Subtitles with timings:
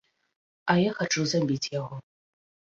[0.75, 1.95] А я хачу забіць яго.